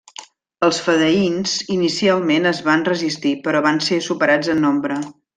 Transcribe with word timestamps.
Els 0.67 0.77
fedaïns 0.85 1.51
inicialment 1.75 2.51
es 2.55 2.61
van 2.69 2.85
resistir, 2.91 3.33
però 3.49 3.61
van 3.69 3.77
ser 3.89 3.99
superats 4.07 4.51
en 4.57 4.65
nombre. 4.69 4.99